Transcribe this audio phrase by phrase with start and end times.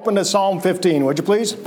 [0.00, 1.58] Open to Psalm 15, would you please?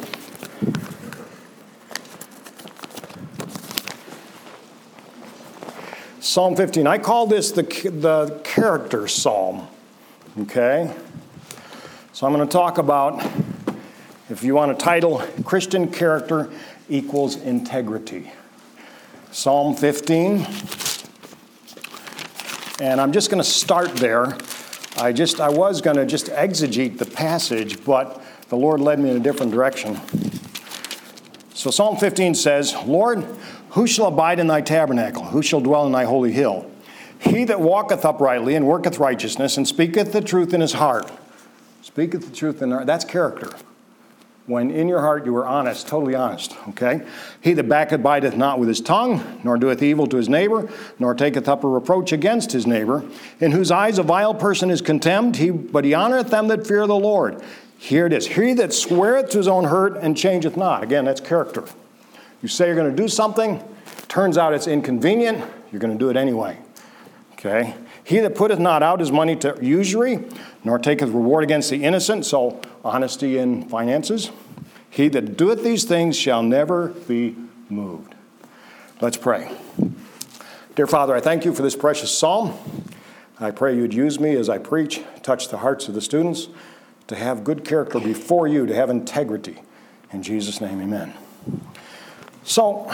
[6.20, 6.88] Psalm 15.
[6.88, 9.67] I call this the, the character psalm.
[10.41, 10.91] Okay?
[12.13, 13.23] So I'm going to talk about,
[14.31, 16.50] if you want a title, Christian character
[16.90, 18.32] equals integrity.
[19.30, 20.48] Psalm 15.
[22.82, 24.36] And I'm just going to start there.
[24.98, 29.10] I just I was going to just exegete the passage, but the Lord led me
[29.10, 30.00] in a different direction.
[31.54, 33.26] So Psalm 15 says, "Lord,
[33.72, 35.23] who shall abide in thy tabernacle?
[35.26, 36.66] Who shall dwell in thy holy hill?
[37.20, 41.09] He that walketh uprightly and worketh righteousness and speaketh the truth in his heart.
[41.82, 42.70] Speaketh the truth in.
[42.85, 43.49] That's character.
[44.46, 47.04] When in your heart you are honest, totally honest, okay?
[47.40, 51.48] He that backbiteth not with his tongue, nor doeth evil to his neighbor, nor taketh
[51.48, 53.05] up a reproach against his neighbor,
[53.40, 56.85] in whose eyes a vile person is contemned, he, but he honoreth them that fear
[56.85, 57.41] the Lord.
[57.84, 58.26] Here it is.
[58.28, 60.84] He that sweareth to his own hurt and changeth not.
[60.84, 61.66] Again, that's character.
[62.41, 63.62] You say you're going to do something,
[64.07, 66.57] turns out it's inconvenient, you're going to do it anyway.
[67.33, 67.75] Okay?
[68.05, 70.23] He that putteth not out his money to usury,
[70.63, 74.31] nor taketh reward against the innocent, so honesty in finances.
[74.89, 77.35] He that doeth these things shall never be
[77.67, 78.16] moved.
[79.02, 79.52] Let's pray.
[80.75, 82.57] Dear Father, I thank you for this precious psalm.
[83.41, 86.47] I pray you'd use me as I preach, touch the hearts of the students,
[87.07, 89.61] to have good character before you, to have integrity.
[90.11, 91.13] In Jesus' name, amen.
[92.43, 92.91] So,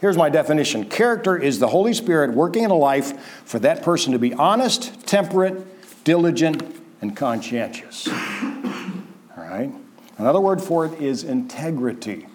[0.00, 4.12] here's my definition character is the Holy Spirit working in a life for that person
[4.12, 6.62] to be honest, temperate, diligent,
[7.00, 8.08] and conscientious.
[8.08, 9.72] All right?
[10.18, 12.26] Another word for it is integrity.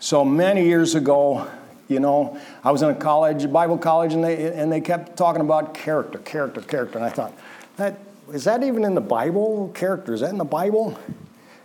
[0.00, 1.48] So, many years ago,
[1.88, 5.40] you know, I was in a college, Bible college, and they, and they kept talking
[5.40, 6.98] about character, character, character.
[6.98, 7.32] And I thought,
[7.76, 7.98] that,
[8.32, 9.70] is that even in the Bible?
[9.74, 10.98] Character, is that in the Bible?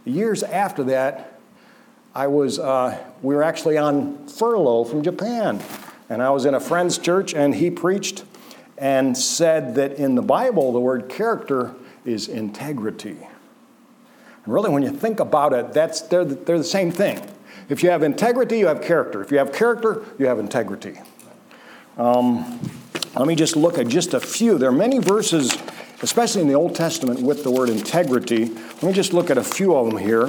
[0.06, 1.40] Years after that,
[2.16, 5.62] I was, uh, we were actually on furlough from Japan.
[6.10, 8.24] And I was in a friend's church, and he preached
[8.78, 11.74] and said that in the Bible, the word character
[12.06, 13.18] is integrity.
[14.46, 17.22] And really, when you think about it, that's, they're, the, they're the same thing.
[17.70, 19.22] If you have integrity, you have character.
[19.22, 21.00] If you have character, you have integrity.
[21.98, 22.60] Um,
[23.16, 24.58] let me just look at just a few.
[24.58, 25.56] There are many verses,
[26.04, 28.46] especially in the Old Testament, with the word integrity.
[28.46, 30.26] Let me just look at a few of them here.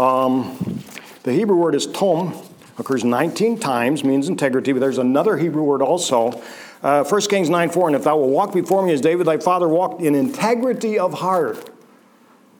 [0.00, 0.82] Um,
[1.22, 2.34] the Hebrew word is tom,
[2.78, 6.42] occurs 19 times, means integrity, but there's another Hebrew word also.
[6.82, 9.36] Uh, 1 Kings 9 4, and if thou wilt walk before me as David thy
[9.36, 11.68] father walked in integrity of heart.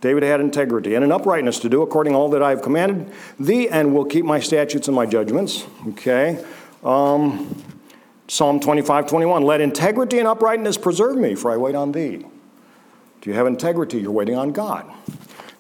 [0.03, 3.11] David had integrity and an uprightness to do according to all that I have commanded
[3.41, 5.65] thee, and will keep my statutes and my judgments.
[5.89, 6.45] Okay.
[6.85, 7.65] Um,
[8.29, 12.27] Psalm 25 21, let integrity and uprightness preserve me, for I wait on thee.
[13.23, 14.01] Do you have integrity?
[14.01, 14.93] You're waiting on God.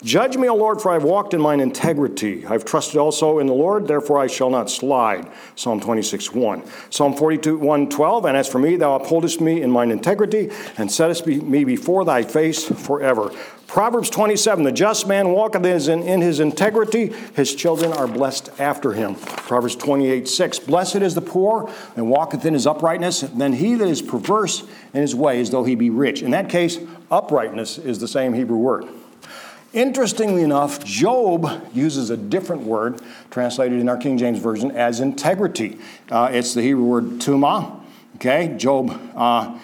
[0.02, 2.44] Judge me, O Lord, for I have walked in mine integrity.
[2.44, 5.30] I have trusted also in the Lord, therefore I shall not slide.
[5.54, 6.62] Psalm 26, 1.
[6.90, 8.24] Psalm 42, 1, 12.
[8.24, 12.24] And as for me, thou upholdest me in mine integrity, and settest me before thy
[12.24, 13.30] face forever.
[13.68, 19.14] Proverbs 27, the just man walketh in his integrity, his children are blessed after him.
[19.14, 23.88] Proverbs 28, 6, blessed is the poor, and walketh in his uprightness, then he that
[23.88, 26.22] is perverse in his ways, though he be rich.
[26.22, 26.78] In that case,
[27.10, 28.86] uprightness is the same Hebrew word.
[29.72, 33.00] Interestingly enough, Job uses a different word
[33.30, 35.78] translated in our King James Version as integrity.
[36.10, 37.80] Uh, it's the Hebrew word tuma.
[38.16, 39.58] Okay, Job uh,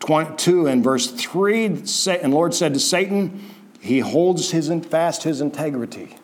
[0.00, 3.40] 22 and verse 3, and Lord said to Satan,
[3.80, 6.16] He holds his fast his integrity.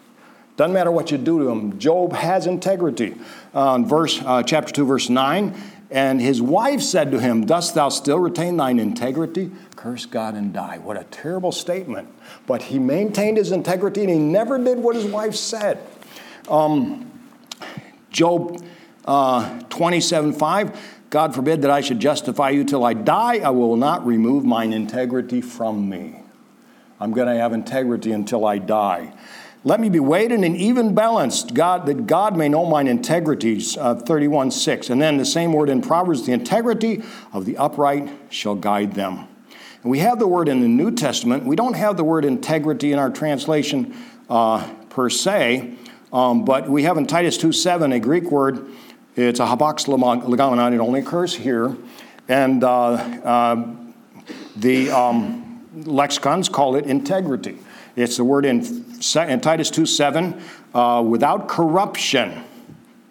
[0.57, 1.79] Doesn't matter what you do to him.
[1.79, 3.15] Job has integrity.
[3.55, 5.55] Uh, verse uh, chapter 2, verse 9,
[5.91, 9.51] and his wife said to him, Dost thou still retain thine integrity?
[9.77, 10.79] Curse God and die.
[10.79, 12.13] What a terrible statement.
[12.47, 15.79] But he maintained his integrity and he never did what his wife said.
[16.49, 17.11] Um,
[18.11, 18.63] Job
[19.05, 20.95] uh, 27 5.
[21.11, 23.39] God forbid that I should justify you till I die.
[23.39, 26.21] I will not remove mine integrity from me.
[27.01, 29.15] I'm going to have integrity until I die.
[29.65, 33.77] Let me be weighed in an even balanced, God, that God may know mine integrities,
[33.77, 34.89] uh, 31 6.
[34.91, 37.03] And then the same word in Proverbs, the integrity
[37.33, 39.27] of the upright shall guide them.
[39.83, 41.45] And we have the word in the New Testament.
[41.45, 43.97] We don't have the word integrity in our translation
[44.31, 45.75] uh, per se,
[46.13, 48.65] um, but we have in Titus 2 7 a Greek word.
[49.17, 50.73] It's a hapax legomenon.
[50.73, 51.77] It only occurs here.
[52.29, 53.75] And uh, uh,
[54.55, 57.59] the um, lexicons call it integrity.
[57.97, 58.85] It's the word in,
[59.17, 60.43] in Titus 2 7,
[60.75, 62.45] uh, without corruption.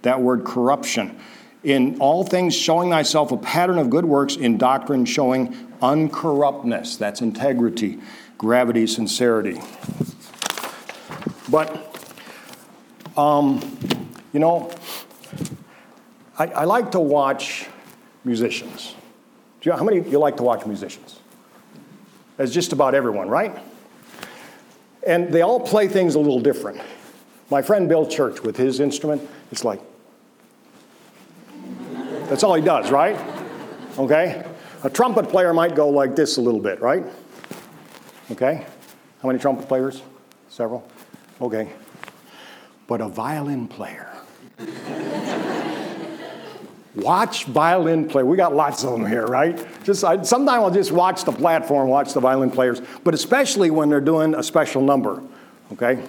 [0.03, 1.19] That word corruption.
[1.63, 6.97] In all things, showing thyself a pattern of good works, in doctrine, showing uncorruptness.
[6.97, 7.99] That's integrity,
[8.37, 9.59] gravity, sincerity.
[11.49, 11.73] But,
[13.15, 13.61] um,
[14.33, 14.71] you know,
[16.37, 17.67] I, I like to watch
[18.23, 18.93] musicians.
[19.63, 21.19] How many you like to watch musicians?
[22.37, 23.57] That's just about everyone, right?
[25.07, 26.81] And they all play things a little different.
[27.49, 29.79] My friend Bill Church with his instrument, it's like,
[32.27, 33.17] that's all he does, right?
[33.97, 34.45] Okay?
[34.83, 37.05] A trumpet player might go like this a little bit, right?
[38.31, 38.65] Okay?
[39.21, 40.01] How many trumpet players?
[40.49, 40.85] Several?
[41.39, 41.71] Okay.
[42.85, 44.11] But a violin player.
[46.95, 48.23] watch violin play.
[48.23, 49.57] We got lots of them here, right?
[49.87, 53.87] Just I, sometimes I'll just watch the platform, watch the violin players, but especially when
[53.89, 55.23] they're doing a special number.
[55.71, 56.03] Okay?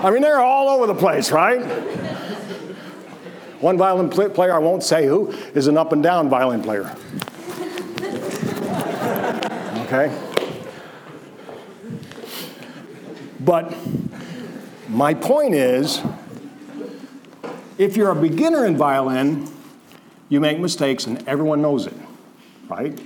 [0.00, 1.62] I mean, they're all over the place, right?
[3.60, 6.92] One violin player, I won't say who, is an up and down violin player.
[9.86, 10.12] Okay?
[13.38, 13.72] But
[14.88, 16.02] my point is
[17.78, 19.48] if you're a beginner in violin,
[20.28, 21.94] you make mistakes and everyone knows it,
[22.68, 22.98] right?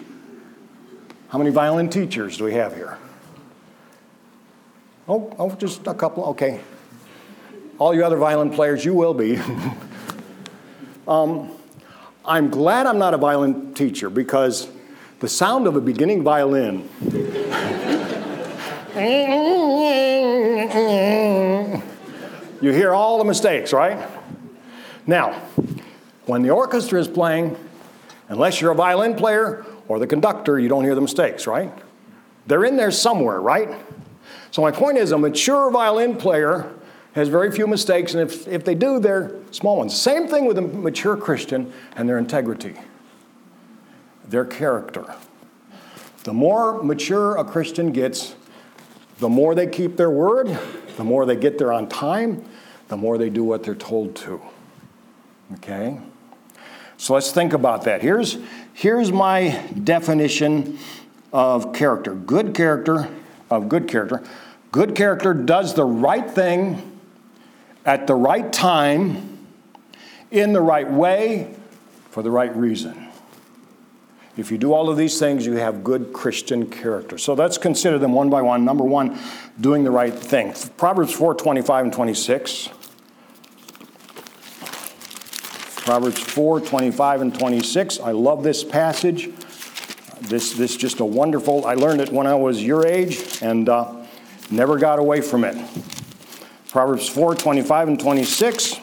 [1.28, 2.98] How many violin teachers do we have here?
[5.08, 6.60] Oh, oh just a couple, okay.
[7.78, 9.38] All you other violin players, you will be.
[11.08, 11.50] um,
[12.24, 14.68] I'm glad I'm not a violin teacher because
[15.20, 16.88] the sound of a beginning violin.
[22.60, 24.15] you hear all the mistakes, right?
[25.06, 25.40] Now,
[26.26, 27.56] when the orchestra is playing,
[28.28, 31.72] unless you're a violin player or the conductor, you don't hear the mistakes, right?
[32.46, 33.70] They're in there somewhere, right?
[34.50, 36.72] So, my point is a mature violin player
[37.12, 39.98] has very few mistakes, and if, if they do, they're small ones.
[39.98, 42.74] Same thing with a mature Christian and their integrity,
[44.28, 45.14] their character.
[46.24, 48.34] The more mature a Christian gets,
[49.18, 50.58] the more they keep their word,
[50.96, 52.44] the more they get there on time,
[52.88, 54.42] the more they do what they're told to.
[55.54, 55.98] Okay?
[56.96, 58.02] So let's think about that.
[58.02, 58.38] Here's,
[58.74, 60.78] here's my definition
[61.32, 63.08] of character good character,
[63.50, 64.22] of good character.
[64.72, 66.98] Good character does the right thing
[67.84, 69.46] at the right time,
[70.30, 71.54] in the right way,
[72.10, 73.06] for the right reason.
[74.36, 77.16] If you do all of these things, you have good Christian character.
[77.16, 78.64] So let's consider them one by one.
[78.66, 79.18] Number one,
[79.60, 80.52] doing the right thing.
[80.76, 82.68] Proverbs 4 25 and 26.
[85.86, 88.00] Proverbs 4 25 and 26.
[88.00, 89.30] I love this passage.
[90.22, 94.04] This, this just a wonderful, I learned it when I was your age and uh,
[94.50, 95.56] never got away from it.
[96.70, 98.80] Proverbs 4 25 and 26.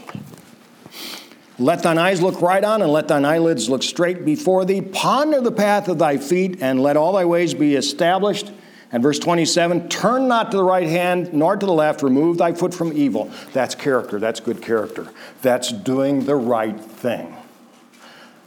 [1.59, 4.81] Let thine eyes look right on, and let thine eyelids look straight before thee.
[4.81, 8.49] Ponder the path of thy feet, and let all thy ways be established.
[8.93, 12.03] And verse 27 Turn not to the right hand, nor to the left.
[12.03, 13.29] Remove thy foot from evil.
[13.51, 14.19] That's character.
[14.19, 15.09] That's good character.
[15.41, 17.35] That's doing the right thing.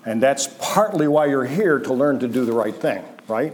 [0.06, 3.52] And that's partly why you're here to learn to do the right thing, right?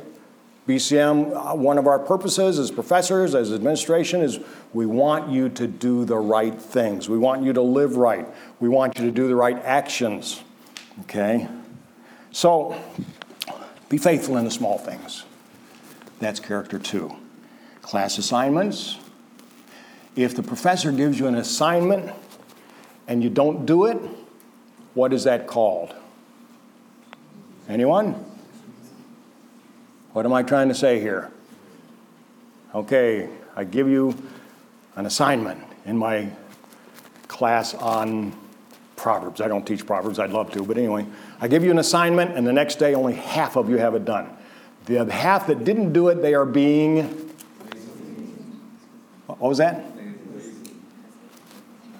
[0.68, 4.38] BCM, uh, one of our purposes as professors, as administration, is
[4.74, 7.08] we want you to do the right things.
[7.08, 8.28] We want you to live right.
[8.60, 10.42] We want you to do the right actions.
[11.00, 11.48] Okay?
[12.30, 12.80] So,
[13.88, 15.24] be faithful in the small things.
[16.22, 17.16] That's character two.
[17.82, 18.96] Class assignments.
[20.14, 22.12] If the professor gives you an assignment
[23.08, 23.98] and you don't do it,
[24.94, 25.92] what is that called?
[27.68, 28.24] Anyone?
[30.12, 31.32] What am I trying to say here?
[32.72, 34.14] Okay, I give you
[34.94, 36.30] an assignment in my
[37.26, 38.32] class on
[38.94, 39.40] Proverbs.
[39.40, 41.04] I don't teach Proverbs, I'd love to, but anyway,
[41.40, 44.04] I give you an assignment, and the next day only half of you have it
[44.04, 44.36] done.
[44.86, 47.04] The half that didn't do it, they are being.
[49.26, 49.84] What was that?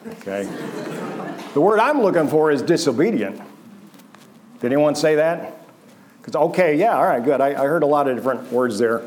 [0.07, 0.45] Okay.
[1.55, 3.41] The word I'm looking for is disobedient.
[4.61, 5.59] Did anyone say that?
[6.19, 7.41] Because, okay, yeah, all right, good.
[7.41, 9.03] I, I heard a lot of different words there.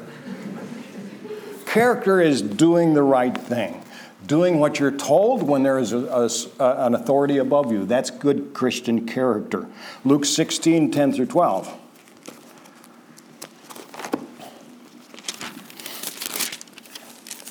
[1.66, 3.82] Character is doing the right thing,
[4.28, 6.30] doing what you're told when there is a,
[6.60, 7.86] a, an authority above you.
[7.86, 9.68] That's good Christian character.
[10.04, 11.78] Luke 16, 10 through 12.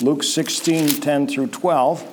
[0.04, 2.11] Luke 16, 10 through 12.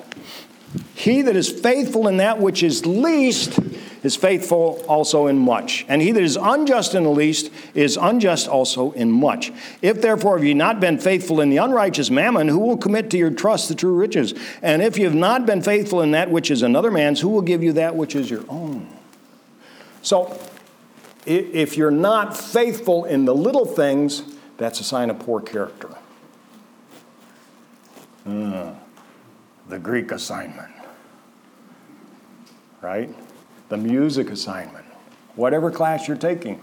[0.94, 3.58] He that is faithful in that which is least
[4.02, 5.84] is faithful also in much.
[5.88, 9.52] And he that is unjust in the least is unjust also in much.
[9.80, 13.18] If therefore have ye not been faithful in the unrighteous mammon, who will commit to
[13.18, 14.34] your trust the true riches?
[14.62, 17.42] And if you have not been faithful in that which is another man's, who will
[17.42, 18.88] give you that which is your own?
[20.02, 20.36] So,
[21.24, 24.24] if you're not faithful in the little things,
[24.56, 25.90] that's a sign of poor character.
[28.26, 28.74] Uh,
[29.68, 30.72] the Greek assignment,
[32.80, 33.08] right?
[33.68, 34.84] The music assignment,
[35.34, 36.60] whatever class you're taking.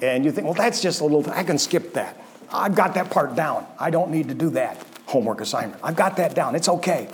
[0.00, 2.20] And you think, well, that's just a little, I can skip that.
[2.52, 3.66] I've got that part down.
[3.78, 5.80] I don't need to do that homework assignment.
[5.82, 6.54] I've got that down.
[6.54, 7.08] It's okay.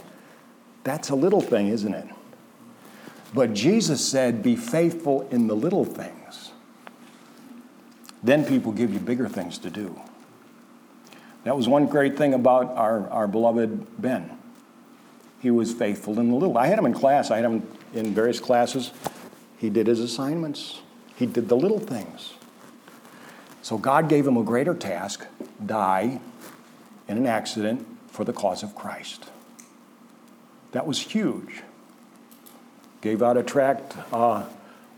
[0.85, 2.07] That's a little thing, isn't it?
[3.33, 6.53] But Jesus said, be faithful in the little things.
[8.23, 10.00] Then people give you bigger things to do.
[11.44, 14.38] That was one great thing about our, our beloved Ben.
[15.40, 16.56] He was faithful in the little.
[16.56, 18.92] I had him in class, I had him in various classes.
[19.58, 20.80] He did his assignments,
[21.16, 22.34] he did the little things.
[23.62, 25.26] So God gave him a greater task
[25.64, 26.20] die
[27.08, 29.26] in an accident for the cause of Christ.
[30.72, 31.62] That was huge.
[33.00, 34.44] Gave out a tract uh,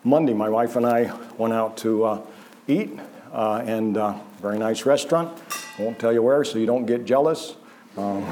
[0.04, 0.32] Monday.
[0.32, 2.20] My wife and I went out to uh,
[2.68, 2.98] eat,
[3.32, 5.36] uh, and uh, very nice restaurant.
[5.78, 7.56] Won't tell you where, so you don't get jealous.
[7.96, 8.26] Um,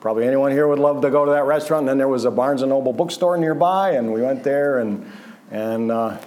[0.00, 1.82] probably anyone here would love to go to that restaurant.
[1.82, 5.10] And then there was a Barnes and Noble bookstore nearby, and we went there, and
[5.50, 6.18] and uh,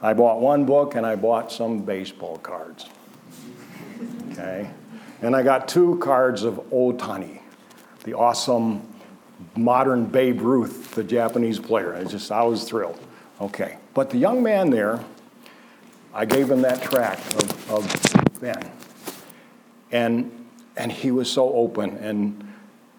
[0.00, 2.88] I bought one book, and I bought some baseball cards.
[4.32, 4.70] Okay,
[5.22, 7.40] and I got two cards of Ohtani,
[8.04, 8.88] the awesome
[9.56, 11.94] modern Babe Ruth, the Japanese player.
[11.94, 12.98] I just, I was thrilled.
[13.40, 13.78] Okay.
[13.94, 15.04] But the young man there,
[16.14, 18.70] I gave him that tract of, of Ben.
[19.90, 22.48] And, and he was so open and,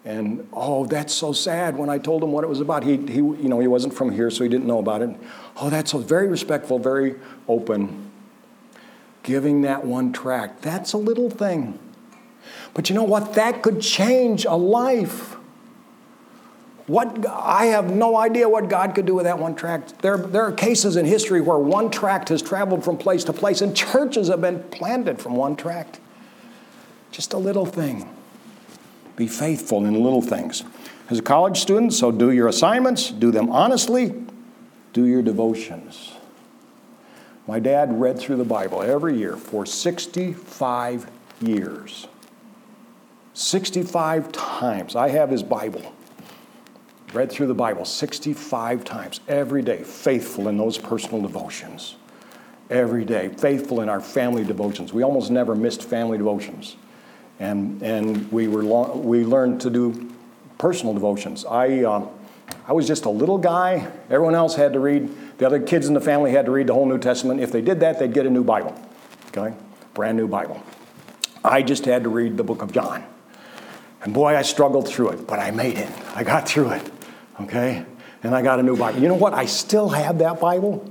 [0.04, 2.84] and oh, that's so sad when I told him what it was about.
[2.84, 5.14] He, he, you know, he wasn't from here, so he didn't know about it.
[5.56, 7.16] Oh, that's so very respectful, very
[7.46, 8.10] open.
[9.22, 11.78] Giving that one tract, that's a little thing.
[12.72, 13.34] But you know what?
[13.34, 15.36] That could change a life.
[16.86, 20.00] What, I have no idea what God could do with that one tract.
[20.00, 23.60] There, there are cases in history where one tract has traveled from place to place,
[23.60, 26.00] and churches have been planted from one tract.
[27.10, 28.08] Just a little thing.
[29.16, 30.64] Be faithful in little things.
[31.08, 34.14] As a college student, so do your assignments, do them honestly,
[34.92, 36.12] do your devotions.
[37.46, 42.06] My dad read through the Bible every year for 65 years.
[43.34, 44.94] 65 times.
[44.94, 45.92] I have his Bible
[47.12, 51.96] read through the Bible 65 times every day, faithful in those personal devotions.
[52.68, 54.92] Every day, faithful in our family devotions.
[54.92, 56.76] We almost never missed family devotions.
[57.40, 60.12] And, and we, were long, we learned to do
[60.58, 61.44] personal devotions.
[61.44, 62.06] I, uh,
[62.68, 63.90] I was just a little guy.
[64.04, 66.74] Everyone else had to read, the other kids in the family had to read the
[66.74, 67.40] whole New Testament.
[67.40, 68.78] If they did that, they'd get a new Bible,
[69.28, 69.56] okay?
[69.94, 70.62] Brand new Bible.
[71.42, 73.04] I just had to read the book of John.
[74.02, 75.90] And boy, I struggled through it, but I made it.
[76.14, 76.90] I got through it
[77.42, 77.84] okay?
[78.22, 79.00] And I got a new Bible.
[79.00, 79.34] You know what?
[79.34, 80.86] I still have that Bible.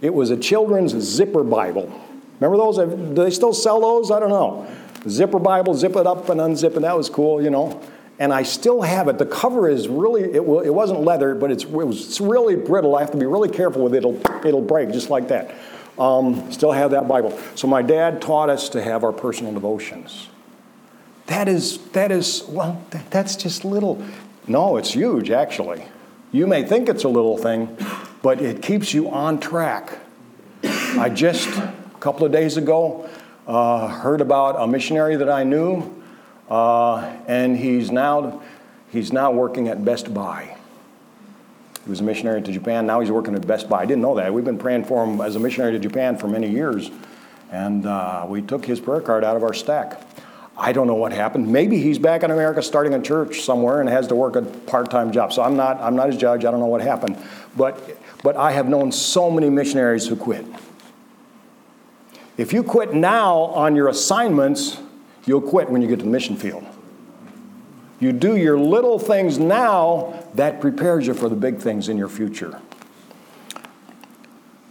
[0.00, 1.92] It was a children's zipper Bible.
[2.40, 2.78] Remember those?
[2.78, 4.10] Do they still sell those?
[4.10, 4.66] I don't know.
[5.08, 6.80] Zipper Bible, zip it up and unzip it.
[6.80, 7.80] That was cool, you know.
[8.18, 9.16] And I still have it.
[9.16, 12.94] The cover is really, it, it wasn't leather, but it's, it was, it's really brittle.
[12.94, 13.98] I have to be really careful with it.
[13.98, 15.54] It'll, it'll break just like that.
[15.98, 17.38] Um, still have that Bible.
[17.54, 20.28] So my dad taught us to have our personal devotions.
[21.26, 24.04] That is, that is, well, that's just little.
[24.46, 25.84] No, it's huge, actually.
[26.32, 27.76] You may think it's a little thing,
[28.22, 29.98] but it keeps you on track.
[30.62, 33.08] I just, a couple of days ago,
[33.46, 36.02] uh, heard about a missionary that I knew,
[36.48, 38.42] uh, and he's now,
[38.90, 40.56] he's now working at Best Buy.
[41.84, 42.86] He was a missionary to Japan.
[42.86, 43.82] Now he's working at Best Buy.
[43.82, 44.32] I didn't know that.
[44.32, 46.90] We've been praying for him as a missionary to Japan for many years.
[47.50, 50.00] And uh, we took his prayer card out of our stack.
[50.56, 51.48] I don't know what happened.
[51.48, 55.10] Maybe he's back in America starting a church somewhere and has to work a part-time
[55.10, 55.32] job.
[55.32, 56.44] So I'm not, I'm not his judge.
[56.44, 57.16] I don't know what happened.
[57.56, 60.44] But, but I have known so many missionaries who quit.
[62.40, 64.78] If you quit now on your assignments,
[65.26, 66.64] you'll quit when you get to the mission field.
[68.00, 72.08] You do your little things now, that prepares you for the big things in your
[72.08, 72.58] future.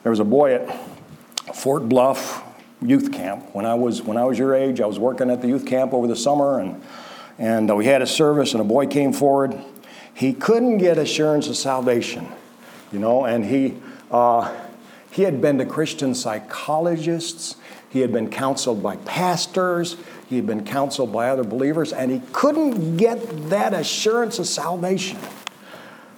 [0.02, 2.42] There was a boy at Fort Bluff
[2.82, 3.54] youth camp.
[3.54, 5.94] When I was when I was your age, I was working at the youth camp
[5.94, 6.82] over the summer, and
[7.38, 9.56] and uh, we had a service, and a boy came forward.
[10.16, 12.28] He couldn't get assurance of salvation,
[12.92, 13.78] you know, and he
[14.10, 14.56] uh,
[15.20, 17.58] he had been to Christian psychologists.
[17.90, 19.98] He had been counseled by pastors.
[20.30, 25.20] He had been counseled by other believers, and he couldn't get that assurance of salvation.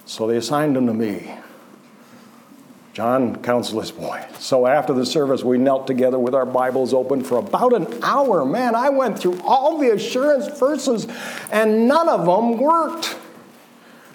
[0.04, 1.34] So they assigned him to me.
[2.92, 4.24] John counseled this boy.
[4.38, 8.44] So after the service, we knelt together with our Bibles open for about an hour.
[8.44, 11.08] Man, I went through all the assurance verses,
[11.50, 13.16] and none of them worked.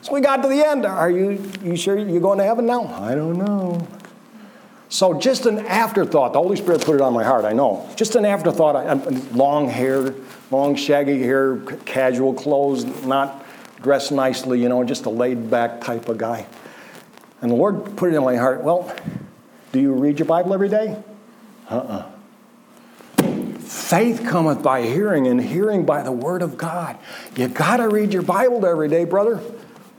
[0.03, 0.85] So we got to the end.
[0.85, 2.85] Are you, you sure you're going to heaven now?
[3.03, 3.85] I don't know.
[4.89, 6.33] So just an afterthought.
[6.33, 7.89] The Holy Spirit put it on my heart, I know.
[7.95, 9.33] Just an afterthought.
[9.35, 10.13] Long hair,
[10.49, 13.45] long shaggy hair, casual clothes, not
[13.81, 16.47] dressed nicely, you know, just a laid back type of guy.
[17.41, 18.95] And the Lord put it in my heart, well,
[19.71, 20.97] do you read your Bible every day?
[21.69, 22.09] Uh-uh.
[23.59, 26.97] Faith cometh by hearing, and hearing by the word of God.
[27.35, 29.41] You got to read your Bible every day, brother.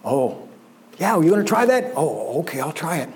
[0.04, 0.48] Oh,
[0.98, 1.92] yeah, you to try that?
[1.94, 3.10] Oh, okay, I'll try it.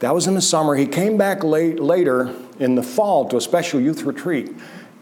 [0.00, 0.74] That was in the summer.
[0.74, 4.52] He came back late, later in the fall to a special youth retreat.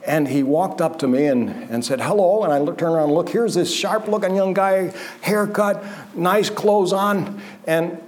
[0.06, 2.44] And he walked up to me and, and said, Hello.
[2.44, 3.30] And I looked, turned around and looked.
[3.30, 5.84] Here's this sharp looking young guy, haircut,
[6.14, 7.40] nice clothes on.
[7.66, 7.98] And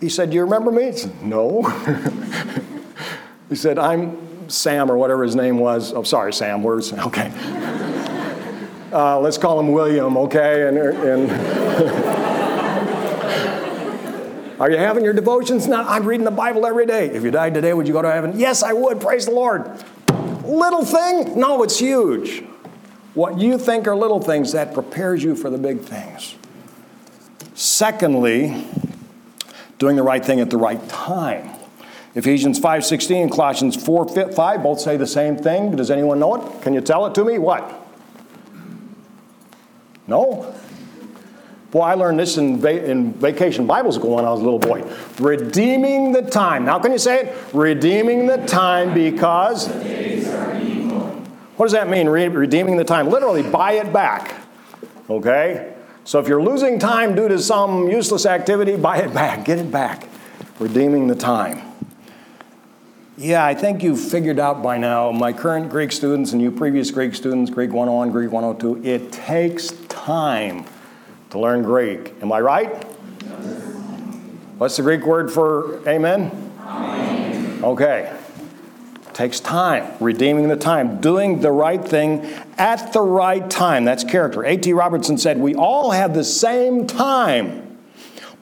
[0.00, 0.92] he said, Do you remember me?
[0.92, 1.62] Said, no.
[3.48, 5.92] he said, I'm Sam, or whatever his name was.
[5.92, 6.62] Oh, sorry, Sam.
[6.62, 7.32] Where's, okay.
[8.92, 10.66] Uh, let's call him William, okay?
[10.66, 11.30] And, and
[14.60, 15.66] are you having your devotions?
[15.66, 17.06] No, I'm reading the Bible every day.
[17.06, 18.38] If you died today, would you go to heaven?
[18.38, 19.00] Yes, I would.
[19.00, 19.82] Praise the Lord.
[20.44, 21.38] Little thing?
[21.38, 22.44] No, it's huge.
[23.14, 26.36] What you think are little things, that prepares you for the big things.
[27.54, 28.66] Secondly,
[29.78, 31.50] doing the right thing at the right time.
[32.14, 35.74] Ephesians 5:16, Colossians 4, 5 both say the same thing.
[35.74, 36.62] Does anyone know it?
[36.62, 37.38] Can you tell it to me?
[37.38, 37.72] What?
[40.06, 40.52] No?
[41.70, 44.58] Boy, I learned this in, va- in vacation Bible school when I was a little
[44.58, 44.82] boy.
[45.20, 46.66] Redeeming the time.
[46.66, 47.54] How can you say it?
[47.54, 49.68] Redeeming the time because.
[51.56, 53.08] What does that mean, re- redeeming the time?
[53.08, 54.34] Literally, buy it back.
[55.08, 55.74] Okay?
[56.04, 59.70] So if you're losing time due to some useless activity, buy it back, get it
[59.70, 60.08] back.
[60.58, 61.62] Redeeming the time.
[63.16, 66.90] Yeah, I think you've figured out by now, my current Greek students and you previous
[66.90, 70.64] Greek students, Greek 101, Greek 102, it takes time
[71.30, 72.14] to learn Greek.
[72.22, 72.84] Am I right?
[74.58, 76.52] What's the Greek word for amen?
[76.60, 77.64] amen?
[77.64, 78.14] Okay.
[79.12, 82.24] Takes time, redeeming the time, doing the right thing
[82.58, 83.84] at the right time.
[83.84, 84.44] That's character.
[84.44, 84.72] A.T.
[84.72, 87.78] Robertson said, We all have the same time.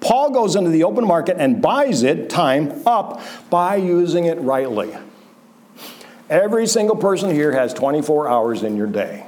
[0.01, 4.97] Paul goes into the open market and buys it, time, up by using it rightly.
[6.31, 9.27] Every single person here has 24 hours in your day.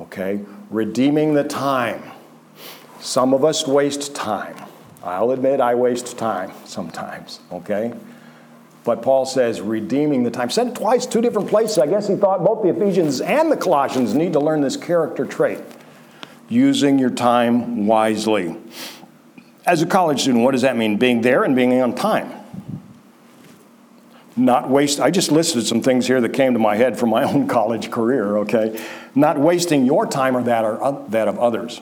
[0.00, 0.40] Okay?
[0.70, 2.02] Redeeming the time.
[3.00, 4.56] Some of us waste time.
[5.02, 7.92] I'll admit I waste time sometimes, okay?
[8.84, 10.50] But Paul says, redeeming the time.
[10.50, 11.78] Said twice, two different places.
[11.78, 15.26] I guess he thought both the Ephesians and the Colossians need to learn this character
[15.26, 15.60] trait
[16.48, 18.56] using your time wisely.
[19.66, 20.96] As a college student, what does that mean?
[20.96, 22.32] Being there and being on time.
[24.36, 27.24] Not waste, I just listed some things here that came to my head from my
[27.30, 28.82] own college career, okay?
[29.14, 31.80] Not wasting your time or that, or that of others.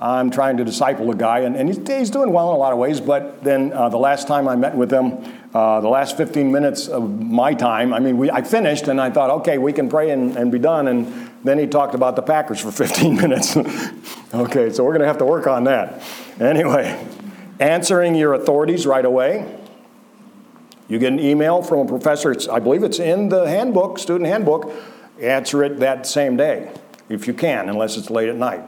[0.00, 2.72] I'm trying to disciple a guy, and, and he's, he's, doing well in a lot
[2.72, 6.16] of ways, but then uh, the last time I met with him, uh, the last
[6.16, 9.72] 15 minutes of my time, I mean, we, I finished and I thought, okay, we
[9.72, 10.88] can pray and, and be done.
[10.88, 13.56] And then he talked about the Packers for 15 minutes.
[14.34, 16.02] okay, so we're going to have to work on that.
[16.40, 17.06] Anyway,
[17.60, 19.60] answering your authorities right away.
[20.88, 24.70] You get an email from a professor, I believe it's in the handbook, student handbook.
[25.20, 26.72] Answer it that same day,
[27.08, 28.62] if you can, unless it's late at night.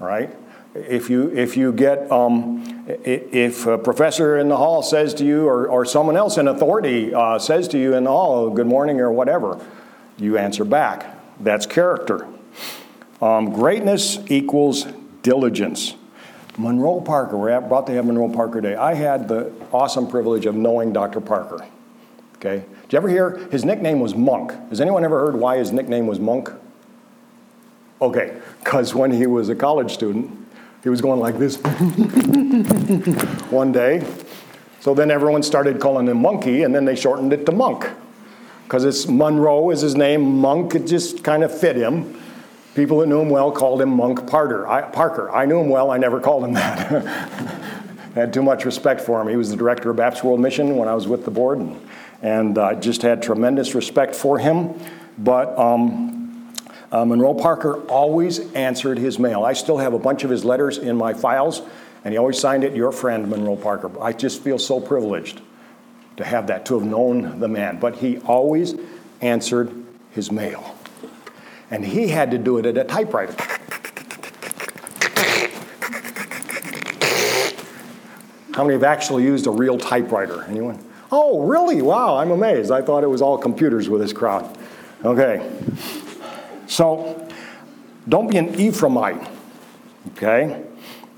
[0.00, 0.32] All right?
[0.88, 5.46] If you if you get um, if a professor in the hall says to you
[5.46, 9.00] or, or someone else in authority uh, says to you in the hall good morning
[9.00, 9.64] or whatever
[10.18, 11.14] you answer back.
[11.40, 12.26] That's character.
[13.20, 14.86] Um, greatness equals
[15.22, 15.94] diligence.
[16.58, 18.74] Monroe parker we're about to have monroe parker day.
[18.76, 21.66] I had the awesome privilege of knowing dr parker
[22.36, 22.64] okay?
[22.82, 24.52] Did you ever hear his nickname was monk.
[24.68, 26.50] Has anyone ever heard why his nickname was monk?
[28.00, 30.45] Okay because when he was a college student
[30.86, 31.56] he was going like this
[33.50, 34.06] one day.
[34.78, 37.90] So then everyone started calling him Monkey, and then they shortened it to Monk.
[38.62, 42.22] Because it's Monroe is his name, Monk, it just kind of fit him.
[42.76, 44.64] People that knew him well called him Monk Parker.
[44.68, 45.28] I, Parker.
[45.32, 46.92] I knew him well, I never called him that.
[46.92, 47.00] I
[48.14, 49.26] had too much respect for him.
[49.26, 51.68] He was the director of Baptist World Mission when I was with the board,
[52.22, 54.72] and, I uh, just had tremendous respect for him.
[55.18, 56.25] But um,
[56.92, 59.44] Um, Monroe Parker always answered his mail.
[59.44, 61.62] I still have a bunch of his letters in my files,
[62.04, 63.90] and he always signed it, Your friend, Monroe Parker.
[64.00, 65.40] I just feel so privileged
[66.16, 67.78] to have that, to have known the man.
[67.78, 68.74] But he always
[69.20, 69.72] answered
[70.10, 70.76] his mail.
[71.70, 73.34] And he had to do it at a typewriter.
[78.54, 80.44] How many have actually used a real typewriter?
[80.44, 80.82] Anyone?
[81.12, 81.82] Oh, really?
[81.82, 82.70] Wow, I'm amazed.
[82.70, 84.56] I thought it was all computers with this crowd.
[85.04, 85.46] Okay.
[86.76, 87.26] So
[88.06, 89.26] don't be an Ephraimite,
[90.12, 90.62] okay?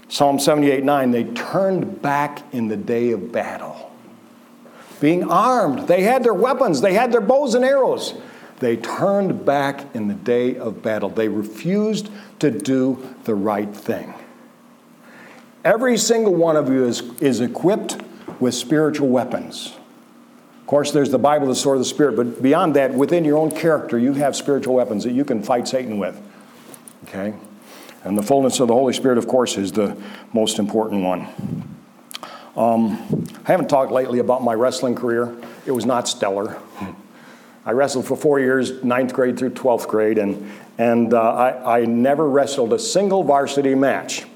[0.07, 3.91] Psalm 78 9, they turned back in the day of battle.
[5.01, 5.89] being armed.
[5.89, 8.15] They had their weapons, they had their bows and arrows.
[8.61, 11.09] They turned back in the day of battle.
[11.09, 14.15] They refused to do the right thing.
[15.65, 17.97] Every single one of you is, is equipped
[18.39, 19.75] with spiritual weapons.
[20.69, 23.39] Of course, there's the Bible, the sword of the Spirit, but beyond that, within your
[23.39, 26.21] own character, you have spiritual weapons that you can fight Satan with.
[27.05, 27.33] Okay?
[28.05, 29.97] And the fullness of the Holy Spirit, of course, is the
[30.35, 31.27] most important one.
[32.55, 35.35] Um, I haven't talked lately about my wrestling career.
[35.65, 36.59] It was not stellar.
[37.65, 41.85] I wrestled for four years, ninth grade through 12th grade, and, and uh, I, I
[41.87, 44.27] never wrestled a single varsity match.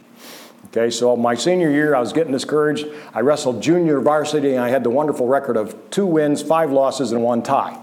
[0.75, 2.87] Okay, so my senior year, I was getting discouraged.
[3.13, 7.13] I wrestled junior varsity, and I had the wonderful record of two wins, five losses,
[7.13, 7.79] and one tie.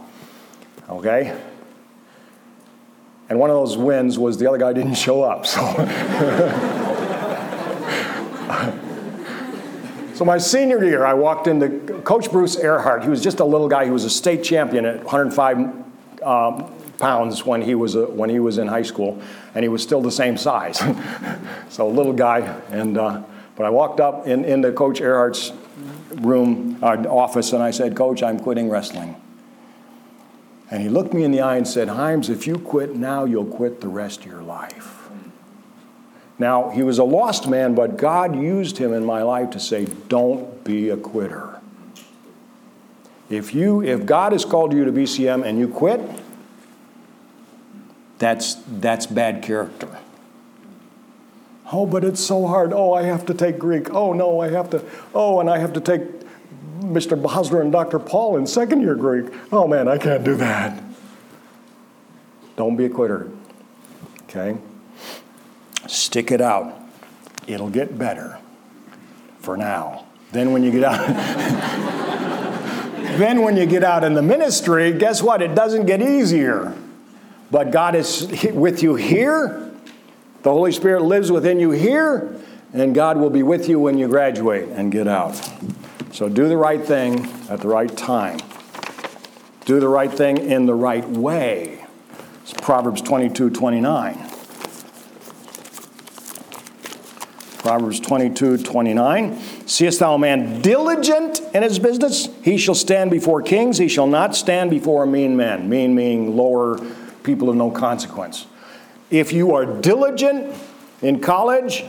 [0.89, 1.39] Okay?
[3.30, 5.45] And one of those wins was the other guy didn't show up.
[5.45, 5.62] So,
[10.15, 13.04] so my senior year, I walked into Coach Bruce Earhart.
[13.04, 13.86] He was just a little guy.
[13.86, 18.40] He was a state champion at 105 um, pounds when he was a, when he
[18.40, 19.22] was in high school,
[19.56, 20.78] and he was still the same size.
[21.70, 23.22] so a little guy, and uh,
[23.56, 25.52] but I walked up in, into Coach Earhart's
[26.16, 29.16] room uh, office, and I said, "Coach, I'm quitting wrestling."
[30.72, 33.46] And he looked me in the eye and said, "Himes, if you quit now, you'll
[33.46, 35.00] quit the rest of your life."
[36.40, 39.86] Now, he was a lost man, but God used him in my life to say,
[40.08, 41.60] Don't be a quitter.
[43.30, 46.02] If, you, if God has called you to BCM and you quit,
[48.19, 49.97] that's, that's bad character.
[51.71, 52.73] Oh, but it's so hard.
[52.73, 53.93] Oh, I have to take Greek.
[53.93, 54.84] Oh, no, I have to.
[55.13, 56.01] Oh, and I have to take
[56.79, 57.21] Mr.
[57.21, 57.99] Bosler and Dr.
[57.99, 59.32] Paul in second year Greek.
[59.51, 60.82] Oh, man, I can't do that.
[62.55, 63.29] Don't be a quitter.
[64.23, 64.58] Okay?
[65.88, 66.75] Stick it out.
[67.47, 68.39] It'll get better
[69.39, 70.05] for now.
[70.32, 71.08] Then when you get out
[73.17, 75.41] Then when you get out in the ministry, guess what?
[75.41, 76.73] It doesn't get easier.
[77.52, 79.72] But God is with you here.
[80.44, 82.40] The Holy Spirit lives within you here,
[82.74, 85.36] and God will be with you when you graduate and get out.
[86.12, 88.40] So do the right thing at the right time.
[89.66, 91.86] Do the right thing in the right way.
[92.42, 94.30] It's Proverbs 22 29.
[97.60, 99.40] Proverbs 22 29.
[99.68, 102.30] Seest thou a man diligent in his business?
[102.42, 103.78] He shall stand before kings.
[103.78, 105.70] He shall not stand before a mean man.
[105.70, 106.80] Mean meaning lower
[107.23, 108.45] people of no consequence.
[109.10, 110.55] If you are diligent
[111.01, 111.84] in college,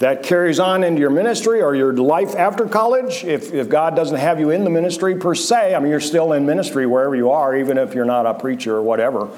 [0.00, 3.22] that carries on into your ministry or your life after college.
[3.22, 6.32] If, if God doesn't have you in the ministry per se, I mean, you're still
[6.32, 9.28] in ministry wherever you are, even if you're not a preacher or whatever.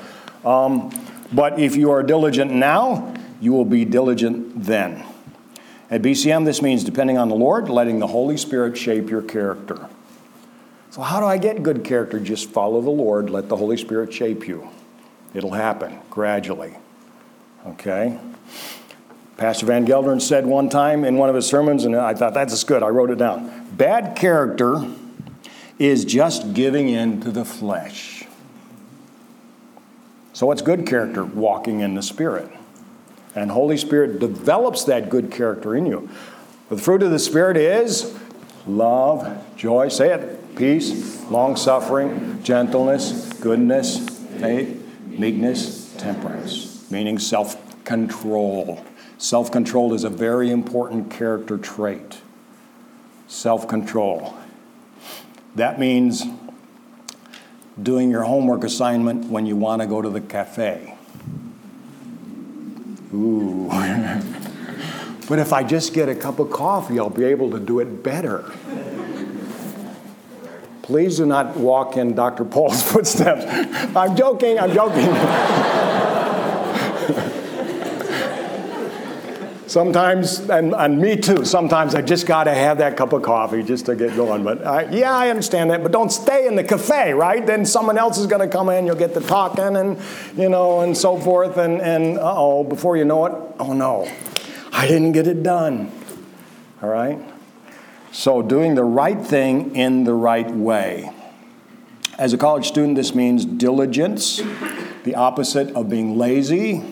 [0.44, 0.90] Um,
[1.32, 5.04] but if you are diligent now, you will be diligent then.
[5.90, 9.88] At BCM, this means depending on the Lord, letting the Holy Spirit shape your character.
[10.90, 12.20] So, how do I get good character?
[12.20, 14.68] Just follow the Lord, let the Holy Spirit shape you.
[15.34, 16.74] It'll happen gradually.
[17.66, 18.18] Okay?
[19.36, 22.62] Pastor Van Gelderen said one time in one of his sermons, and I thought that's
[22.64, 22.82] good.
[22.82, 23.66] I wrote it down.
[23.72, 24.86] Bad character
[25.78, 28.24] is just giving in to the flesh.
[30.32, 31.24] So, what's good character?
[31.24, 32.50] Walking in the Spirit.
[33.34, 36.08] And Holy Spirit develops that good character in you.
[36.68, 38.16] The fruit of the Spirit is
[38.66, 44.81] love, joy, say it, peace, long suffering, gentleness, goodness, faith,
[45.18, 48.84] meekness, temperance, meaning self control.
[49.18, 52.20] Self control is a very important character trait.
[53.28, 54.34] Self control.
[55.54, 56.24] That means
[57.80, 60.96] doing your homework assignment when you want to go to the cafe.
[63.14, 63.68] Ooh.
[65.28, 68.02] but if I just get a cup of coffee, I'll be able to do it
[68.02, 68.50] better.
[70.82, 72.44] Please do not walk in Dr.
[72.44, 73.44] Paul's footsteps.
[73.96, 75.08] I'm joking, I'm joking.
[79.72, 83.62] sometimes, and, and me too, sometimes I just got to have that cup of coffee
[83.62, 84.44] just to get going.
[84.44, 85.82] But I, yeah, I understand that.
[85.82, 87.44] But don't stay in the cafe, right?
[87.44, 89.98] Then someone else is going to come in, you'll get the talking and,
[90.36, 91.56] you know, and so forth.
[91.56, 94.10] And, and oh, before you know it, oh no,
[94.72, 95.90] I didn't get it done.
[96.82, 97.18] All right?
[98.12, 101.10] So, doing the right thing in the right way.
[102.18, 104.42] As a college student, this means diligence,
[105.04, 106.84] the opposite of being lazy.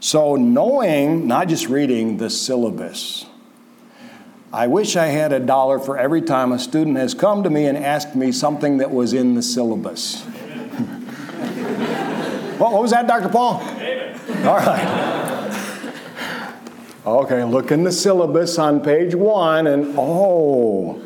[0.00, 3.24] So, knowing, not just reading, the syllabus.
[4.52, 7.64] I wish I had a dollar for every time a student has come to me
[7.64, 10.20] and asked me something that was in the syllabus.
[12.58, 13.30] what, what was that, Dr.
[13.30, 13.62] Paul?
[14.44, 15.13] All right.
[17.06, 21.02] Okay, look in the syllabus on page one, and oh,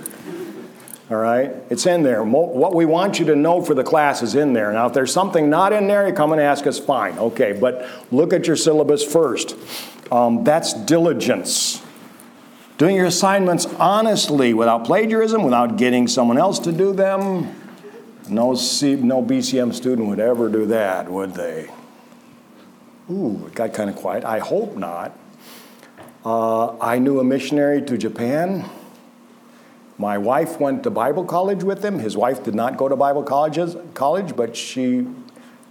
[1.11, 1.51] All right?
[1.71, 2.23] It's in there.
[2.23, 4.73] What we want you to know for the class is in there.
[4.73, 7.19] Now, if there's something not in there, you come and ask us, fine.
[7.19, 9.57] Okay, but look at your syllabus first.
[10.13, 11.83] Um, that's diligence.
[12.77, 17.53] Doing your assignments honestly, without plagiarism, without getting someone else to do them.
[18.29, 21.69] No, C, no BCM student would ever do that, would they?
[23.11, 24.25] Ooh, it got kind of quiet.
[24.25, 25.19] I hope not.
[26.25, 28.69] Uh, I knew a missionary to Japan.
[29.99, 31.99] My wife went to Bible college with him.
[31.99, 35.07] His wife did not go to Bible colleges, college, but she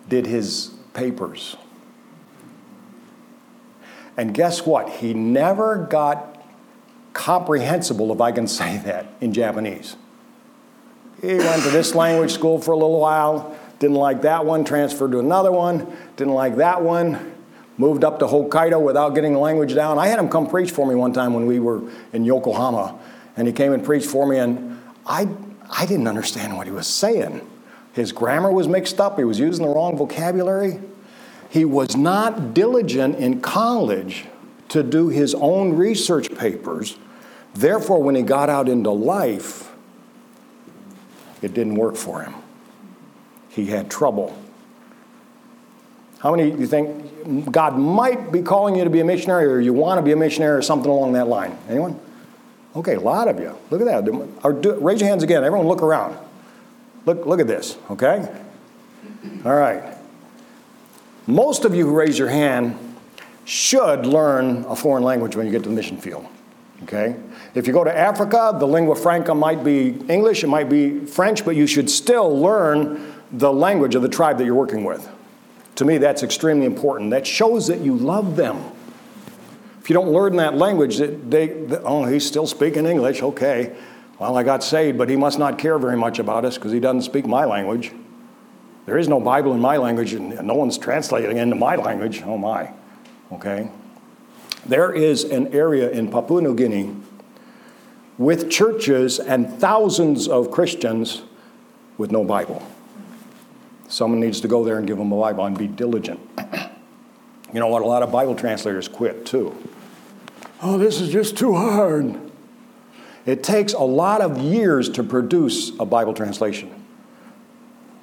[0.10, 1.56] did his papers.
[4.18, 4.90] And guess what?
[4.90, 6.44] He never got
[7.14, 9.96] comprehensible, if I can say that, in Japanese.
[11.22, 15.12] He went to this language school for a little while, didn't like that one, transferred
[15.12, 17.37] to another one, didn't like that one,
[17.78, 20.00] moved up to Hokkaido without getting the language down.
[20.00, 21.82] I had him come preach for me one time when we were
[22.14, 22.98] in Yokohama,
[23.36, 25.28] and he came and preached for me, and I,
[25.70, 27.48] I didn't understand what he was saying.
[27.94, 30.80] His grammar was mixed up, he was using the wrong vocabulary.
[31.50, 34.26] He was not diligent in college
[34.70, 36.98] to do his own research papers.
[37.54, 39.74] Therefore, when he got out into life,
[41.42, 42.36] it didn't work for him.
[43.50, 44.38] He had trouble.
[46.20, 49.60] How many do you think God might be calling you to be a missionary or
[49.60, 51.58] you want to be a missionary or something along that line?
[51.70, 52.00] Anyone?
[52.76, 53.56] Okay, a lot of you.
[53.70, 54.62] Look at that.
[54.62, 55.44] Do, raise your hands again.
[55.44, 56.18] Everyone look around.
[57.06, 58.28] Look, look at this, okay?
[59.46, 59.96] All right.
[61.28, 62.78] Most of you who raise your hand
[63.46, 66.28] should learn a foreign language when you get to the mission field.
[66.84, 67.16] Okay?
[67.56, 71.46] If you go to Africa, the lingua franca might be English, it might be French,
[71.46, 75.10] but you should still learn the language of the tribe that you're working with.
[75.78, 77.12] To me, that's extremely important.
[77.12, 78.58] That shows that you love them.
[79.80, 83.76] If you don't learn that language, they, they, oh, he's still speaking English, okay.
[84.20, 86.80] Well, I got saved, but he must not care very much about us because he
[86.80, 87.92] doesn't speak my language.
[88.88, 92.24] There is no Bible in my language, and no one's translating into my language.
[92.24, 92.72] Oh my.
[93.32, 93.70] Okay?
[94.66, 96.96] There is an area in Papua New Guinea
[98.18, 101.22] with churches and thousands of Christians
[102.00, 102.66] with no Bible.
[103.88, 106.20] Someone needs to go there and give them a Bible and be diligent.
[107.54, 107.82] you know what?
[107.82, 109.56] A lot of Bible translators quit too.
[110.62, 112.20] Oh, this is just too hard.
[113.26, 116.74] It takes a lot of years to produce a Bible translation.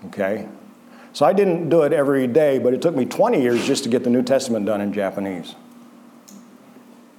[0.07, 0.49] Okay?
[1.13, 3.89] So I didn't do it every day, but it took me 20 years just to
[3.89, 5.55] get the New Testament done in Japanese.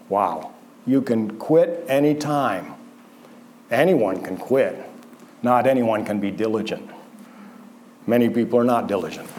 [0.10, 0.54] Wow.
[0.86, 2.76] You can quit anytime.
[3.72, 4.78] Anyone can quit.
[5.42, 6.90] Not anyone can be diligent.
[8.08, 9.30] Many people are not diligent.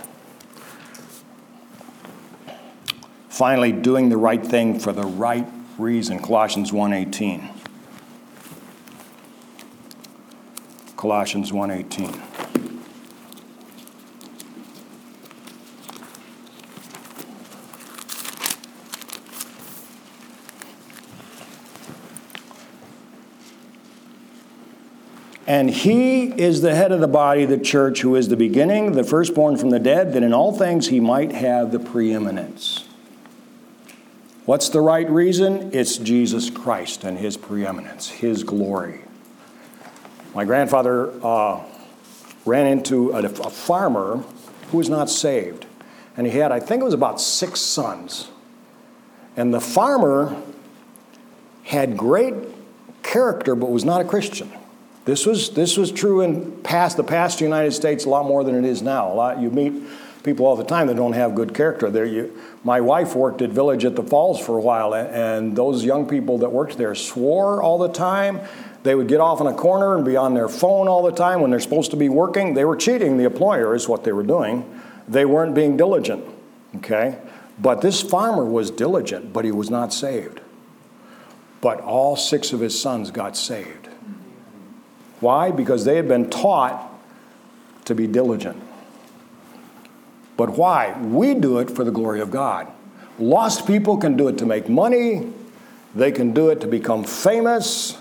[3.29, 5.47] Finally, doing the right thing for the right
[5.79, 6.19] reason.
[6.21, 7.51] Colossians 1:18.
[10.97, 12.36] Colossians 1:18.
[25.47, 29.05] And he is the head of the body, the church, who is the beginning, the
[29.05, 32.85] firstborn from the dead, that in all things he might have the preeminence.
[34.45, 35.71] What's the right reason?
[35.73, 39.03] It's Jesus Christ and his preeminence, his glory.
[40.35, 41.65] My grandfather uh,
[42.45, 44.23] ran into a, a farmer
[44.71, 45.67] who was not saved.
[46.17, 48.29] And he had, I think it was about six sons.
[49.37, 50.41] And the farmer
[51.65, 52.35] had great
[53.03, 54.51] character, but was not a Christian.
[55.07, 58.57] This was, this was true in past, the past United States a lot more than
[58.57, 59.13] it is now.
[59.13, 59.73] A lot, you meet
[60.25, 61.89] people all the time that don't have good character.
[61.89, 65.85] There, you, my wife worked at Village at the Falls for a while, and those
[65.85, 68.41] young people that worked there swore all the time.
[68.83, 71.41] They would get off in a corner and be on their phone all the time
[71.41, 72.55] when they're supposed to be working.
[72.55, 74.81] They were cheating the employer, is what they were doing.
[75.07, 76.25] They weren't being diligent,
[76.79, 77.19] okay?
[77.61, 80.41] But this farmer was diligent, but he was not saved.
[81.61, 83.89] But all six of his sons got saved.
[85.21, 85.51] Why?
[85.51, 86.93] Because they had been taught
[87.87, 88.63] to be diligent.
[90.37, 90.99] But why?
[91.01, 92.69] We do it for the glory of God.
[93.19, 95.33] Lost people can do it to make money,
[95.95, 97.97] they can do it to become famous.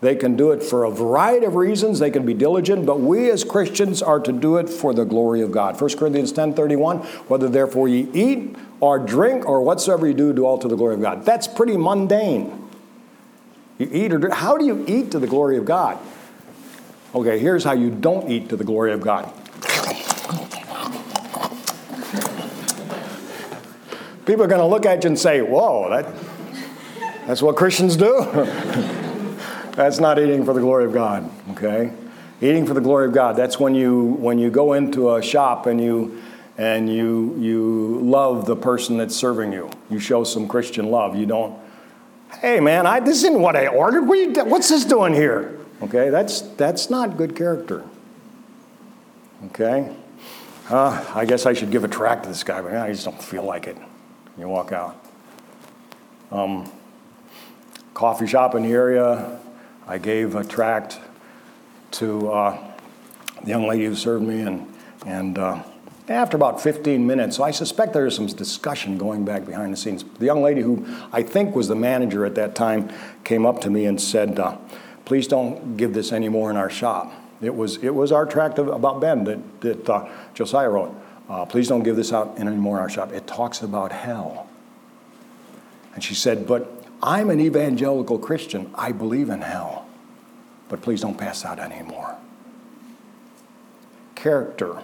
[0.00, 1.98] They can do it for a variety of reasons.
[1.98, 5.40] They can be diligent, but we as Christians are to do it for the glory
[5.40, 5.80] of God.
[5.80, 10.58] 1 Corinthians 10:31, whether therefore ye eat or drink or whatsoever you do, do all
[10.58, 11.24] to the glory of God.
[11.24, 12.52] That's pretty mundane.
[13.78, 14.34] You eat or drink.
[14.34, 15.98] How do you eat to the glory of God?
[17.16, 19.32] Okay, here's how you don't eat to the glory of God.
[24.26, 26.14] People are going to look at you and say, Whoa, that,
[27.26, 28.20] that's what Christians do?
[29.72, 31.92] That's not eating for the glory of God, okay?
[32.40, 33.36] Eating for the glory of God.
[33.36, 36.22] That's when you when you go into a shop and you
[36.56, 39.70] and you you love the person that's serving you.
[39.90, 41.14] You show some Christian love.
[41.14, 41.58] You don't,
[42.40, 44.08] hey man, I, this isn't what I ordered.
[44.08, 45.56] What you, what's this doing here?
[45.82, 47.84] Okay, that's that's not good character.
[49.46, 49.94] Okay,
[50.70, 53.22] uh, I guess I should give a tract to this guy, but I just don't
[53.22, 53.76] feel like it.
[54.38, 54.96] You walk out.
[56.30, 56.70] Um,
[57.92, 59.38] coffee shop in the area.
[59.86, 60.98] I gave a tract
[61.92, 62.72] to uh,
[63.42, 65.38] the young lady who served me, and and.
[65.38, 65.62] Uh,
[66.08, 69.76] after about 15 minutes, so I suspect there was some discussion going back behind the
[69.76, 70.04] scenes.
[70.04, 72.92] The young lady who I think was the manager at that time
[73.24, 74.56] came up to me and said, uh,
[75.06, 77.12] Please don't give this anymore in our shop.
[77.40, 80.94] It was, it was our tract of, about Ben that, that uh, Josiah wrote.
[81.28, 83.12] Uh, Please don't give this out anymore in our shop.
[83.12, 84.48] It talks about hell.
[85.94, 88.70] And she said, But I'm an evangelical Christian.
[88.74, 89.86] I believe in hell.
[90.68, 92.16] But please don't pass out anymore.
[94.14, 94.82] Character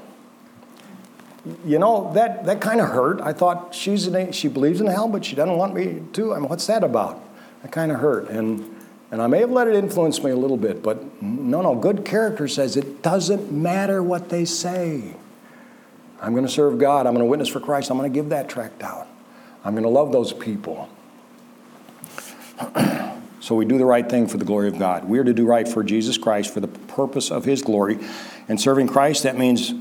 [1.65, 3.21] you know, that, that kind of hurt.
[3.21, 6.35] I thought she's in, she believes in hell, but she doesn't want me to.
[6.35, 7.21] I mean, what's that about?
[7.63, 8.29] That kind of hurt.
[8.29, 8.72] And,
[9.13, 12.03] and I may have let it influence me a little bit, but no, no, good
[12.03, 15.15] character says it doesn't matter what they say.
[16.19, 17.07] I'm going to serve God.
[17.07, 17.91] I'm going to witness for Christ.
[17.91, 19.07] I'm going to give that tract out.
[19.65, 20.89] I'm going to love those people.
[23.41, 25.05] so we do the right thing for the glory of God.
[25.05, 27.99] We are to do right for Jesus Christ for the purpose of His glory.
[28.49, 29.75] And serving Christ, that means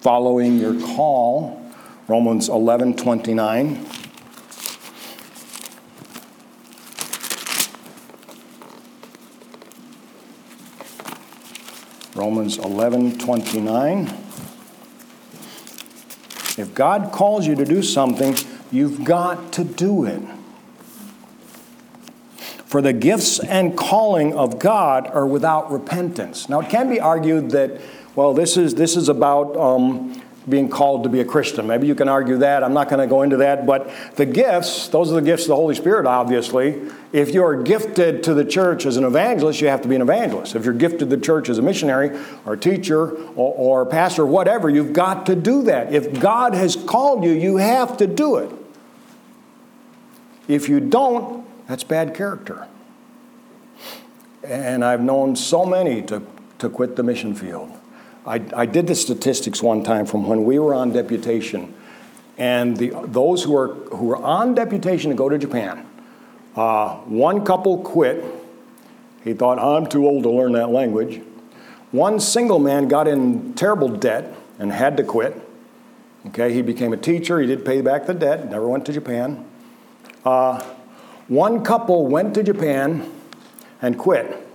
[0.00, 1.62] following your call.
[2.06, 3.84] Romans 11 29.
[12.18, 14.06] Romans 11 29.
[16.58, 18.36] If God calls you to do something,
[18.72, 20.20] you've got to do it.
[22.66, 26.48] For the gifts and calling of God are without repentance.
[26.48, 27.80] Now, it can be argued that
[28.18, 31.66] well, this is, this is about um, being called to be a Christian.
[31.66, 32.64] Maybe you can argue that.
[32.64, 33.66] I'm not going to go into that.
[33.66, 36.80] But the gifts, those are the gifts of the Holy Spirit, obviously.
[37.12, 40.54] If you're gifted to the church as an evangelist, you have to be an evangelist.
[40.56, 44.68] If you're gifted to the church as a missionary or teacher or, or pastor, whatever,
[44.68, 45.92] you've got to do that.
[45.92, 48.50] If God has called you, you have to do it.
[50.48, 52.66] If you don't, that's bad character.
[54.42, 56.22] And I've known so many to,
[56.58, 57.77] to quit the mission field.
[58.28, 61.74] I, I did the statistics one time from when we were on deputation,
[62.36, 65.86] and the, those who were, who were on deputation to go to Japan,
[66.54, 68.22] uh, one couple quit.
[69.24, 71.22] He thought, I'm too old to learn that language.
[71.90, 75.34] One single man got in terrible debt and had to quit.
[76.26, 77.40] Okay, he became a teacher.
[77.40, 79.46] He did pay back the debt, never went to Japan.
[80.24, 80.62] Uh,
[81.28, 83.10] one couple went to Japan
[83.80, 84.46] and quit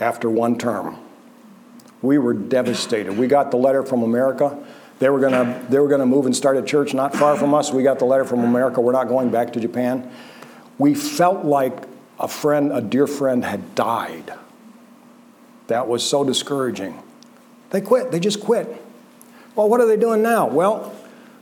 [0.00, 0.98] after one term.
[2.02, 3.16] We were devastated.
[3.16, 4.58] We got the letter from America.
[4.98, 7.72] They were going to move and start a church not far from us.
[7.72, 8.80] We got the letter from America.
[8.80, 10.10] We're not going back to Japan.
[10.78, 11.74] We felt like
[12.18, 14.32] a friend, a dear friend had died.
[15.68, 17.02] That was so discouraging.
[17.70, 18.10] They quit.
[18.10, 18.82] They just quit.
[19.54, 20.46] Well, what are they doing now?
[20.46, 20.94] Well,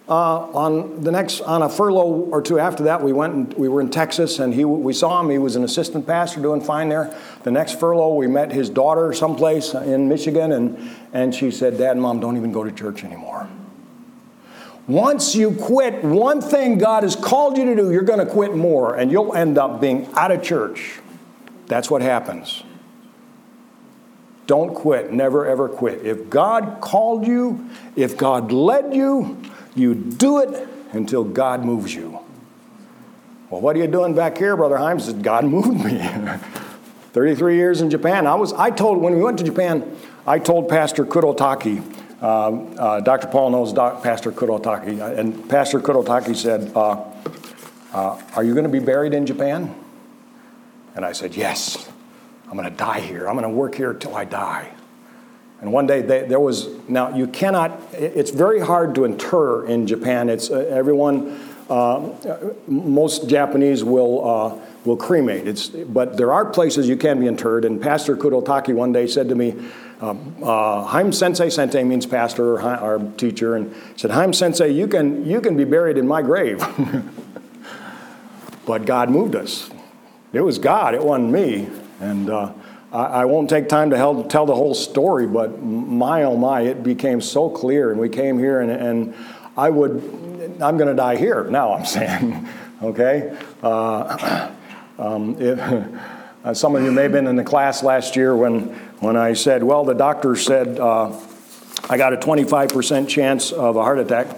[0.08, 3.68] uh, on the next on a furlough or two after that, we went and we
[3.68, 5.28] were in Texas, and he we saw him.
[5.28, 7.14] He was an assistant pastor doing fine there.
[7.42, 11.92] The next furlough, we met his daughter someplace in Michigan, and and she said, "Dad
[11.92, 13.48] and Mom don't even go to church anymore."
[14.86, 18.56] Once you quit one thing God has called you to do, you're going to quit
[18.56, 21.00] more, and you'll end up being out of church.
[21.66, 22.62] That's what happens.
[24.46, 25.12] Don't quit.
[25.12, 26.06] Never ever quit.
[26.06, 29.36] If God called you, if God led you,
[29.74, 32.20] you do it until God moves you.
[33.50, 35.02] Well, what are you doing back here, Brother Himes?
[35.02, 35.98] Said, God moved me.
[37.12, 38.26] 33 years in Japan.
[38.26, 41.82] I was, I told, when we went to Japan, I told Pastor Kurotaki,
[42.20, 43.28] uh, uh, Dr.
[43.28, 47.04] Paul knows Doc, Pastor Kurotaki, uh, and Pastor Kurotaki said, uh,
[47.92, 49.74] uh, Are you going to be buried in Japan?
[50.94, 51.88] And I said, Yes.
[52.48, 53.28] I'm going to die here.
[53.28, 54.72] I'm going to work here till I die.
[55.60, 59.86] And one day they, there was, now you cannot, it's very hard to inter in
[59.86, 60.28] Japan.
[60.28, 62.10] It's uh, everyone, uh,
[62.68, 65.48] most Japanese will, uh, will cremate.
[65.48, 67.64] It's, but there are places you can be interred.
[67.64, 69.56] And Pastor Kurotaki one day said to me,
[70.00, 74.86] um, uh, Haim Sensei, Sensei means pastor or, or teacher, and said, Haim Sensei, you
[74.86, 76.64] can, you can be buried in my grave.
[78.66, 79.70] but God moved us.
[80.32, 81.68] It was God, it wasn't me.
[82.00, 82.52] And uh,
[82.90, 83.96] I won't take time to
[84.28, 87.90] tell the whole story, but my oh my, it became so clear.
[87.90, 89.14] And we came here, and, and
[89.58, 89.92] I would,
[90.62, 92.48] I'm going to die here now, I'm saying,
[92.82, 93.36] okay?
[93.62, 94.50] Uh,
[94.98, 95.58] um, if,
[96.44, 98.68] Uh, some of you may have been in the class last year when,
[99.00, 101.12] when I said, well, the doctor said uh,
[101.90, 104.28] I got a 25% chance of a heart attack.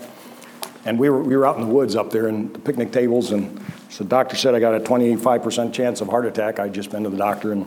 [0.87, 3.33] And we were, we were out in the woods up there in the picnic tables,
[3.33, 6.59] and so the doctor said I got a 25% chance of heart attack.
[6.59, 7.67] I'd just been to the doctor, and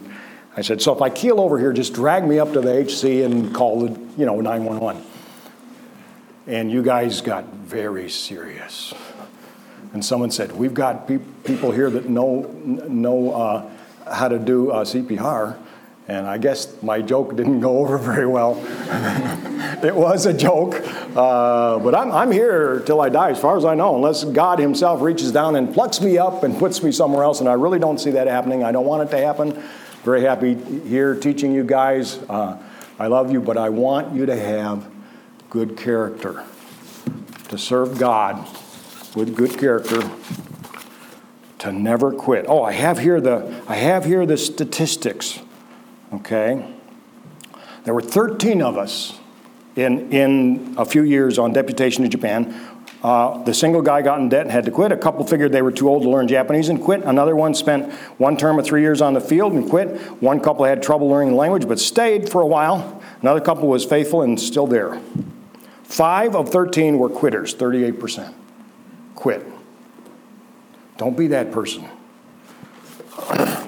[0.56, 3.26] I said, so if I keel over here, just drag me up to the HC
[3.26, 5.04] and call the, you know, 911.
[6.46, 8.94] And you guys got very serious.
[9.94, 12.42] And someone said, we've got pe- people here that know,
[12.88, 13.70] know uh,
[14.12, 15.58] how to do uh, CPR.
[16.08, 18.62] And I guess my joke didn't go over very well.
[19.84, 20.76] it was a joke,
[21.16, 24.60] uh, but I'm, I'm here till I die, as far as I know, unless God
[24.60, 27.40] Himself reaches down and plucks me up and puts me somewhere else.
[27.40, 28.64] And I really don't see that happening.
[28.64, 29.64] I don't want it to happen.
[30.04, 32.18] Very happy here teaching you guys.
[32.30, 32.62] Uh,
[33.00, 34.90] I love you, but I want you to have
[35.50, 36.44] good character,
[37.48, 38.46] to serve God
[39.16, 40.12] with good character,
[41.60, 42.46] to never quit.
[42.50, 45.40] Oh, I have here the I have here the statistics.
[46.14, 46.74] Okay.
[47.86, 49.18] There were 13 of us
[49.76, 52.54] in, in a few years on deputation to Japan.
[53.04, 54.92] Uh, the single guy got in debt and had to quit.
[54.94, 57.04] A couple figured they were too old to learn Japanese and quit.
[57.04, 60.00] Another one spent one term of three years on the field and quit.
[60.22, 63.02] One couple had trouble learning the language but stayed for a while.
[63.22, 65.02] Another couple was faithful and still there.
[65.84, 68.34] Five of 13 were quitters, 38%.
[69.16, 69.46] Quit.
[70.98, 71.88] Don't be that person.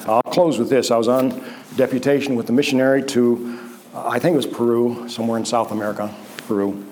[0.08, 0.92] I'll close with this.
[0.92, 1.44] I was on
[1.76, 3.60] deputation with a missionary to,
[3.94, 6.14] uh, I think it was Peru, somewhere in South America,
[6.48, 6.86] Peru.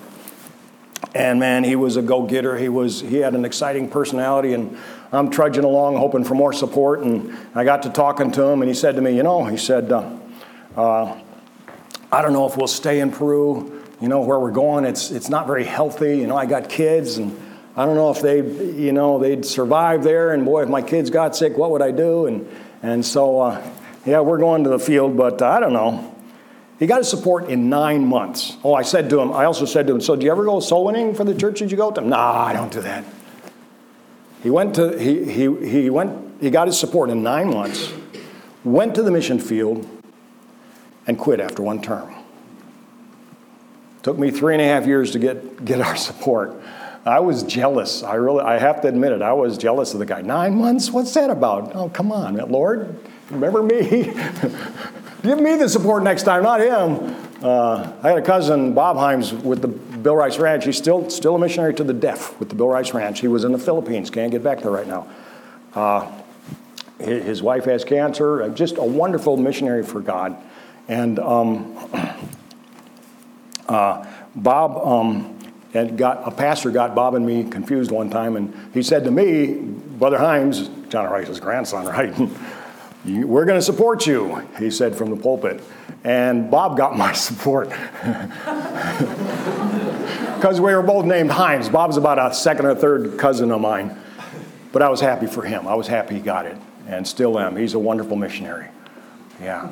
[1.15, 2.57] And man, he was a go-getter.
[2.57, 4.77] He was he had an exciting personality, and
[5.11, 7.01] I'm trudging along hoping for more support.
[7.01, 9.57] And I got to talking to him, and he said to me, you know, he
[9.57, 10.09] said, uh,
[10.75, 11.19] uh,
[12.11, 13.81] I don't know if we'll stay in Peru.
[14.01, 14.85] You know where we're going.
[14.85, 16.17] It's it's not very healthy.
[16.17, 17.37] You know, I got kids, and
[17.75, 20.33] I don't know if they, you know, they'd survive there.
[20.33, 22.25] And boy, if my kids got sick, what would I do?
[22.25, 22.49] And
[22.81, 23.71] and so, uh,
[24.05, 26.12] yeah, we're going to the field, but uh, I don't know.
[26.79, 28.57] He got his support in nine months.
[28.63, 30.59] Oh, I said to him, I also said to him, So, do you ever go
[30.59, 32.01] soul winning for the church that you go to?
[32.01, 33.05] Nah, I don't do that.
[34.41, 37.93] He went to, he, he, he went, he got his support in nine months,
[38.63, 39.87] went to the mission field,
[41.07, 42.13] and quit after one term.
[44.01, 46.61] Took me three and a half years to get, get our support.
[47.05, 48.03] I was jealous.
[48.03, 49.21] I really, I have to admit it.
[49.21, 50.21] I was jealous of the guy.
[50.21, 50.91] Nine months?
[50.91, 51.75] What's that about?
[51.75, 52.97] Oh, come on, Lord.
[53.29, 54.13] Remember me?
[55.23, 57.15] Give me the support next time, not him.
[57.41, 60.65] Uh, I had a cousin, Bob Himes, with the Bill Rice Ranch.
[60.65, 63.21] He's still, still a missionary to the deaf with the Bill Rice Ranch.
[63.21, 65.07] He was in the Philippines, can't get back there right now.
[65.73, 66.11] Uh,
[66.99, 70.35] his wife has cancer, uh, just a wonderful missionary for God.
[70.89, 71.77] And um,
[73.69, 74.05] uh,
[74.35, 75.39] Bob um,
[75.95, 79.53] got, a pastor got Bob and me confused one time, and he said to me,
[79.53, 82.13] Brother Himes, John Rice's grandson, right?
[83.05, 85.61] We're going to support you, he said from the pulpit.
[86.03, 87.69] And Bob got my support.
[90.35, 91.71] Because we were both named Himes.
[91.71, 93.97] Bob's about a second or third cousin of mine.
[94.71, 95.67] But I was happy for him.
[95.67, 97.55] I was happy he got it, and still am.
[97.55, 98.67] He's a wonderful missionary.
[99.41, 99.69] Yeah.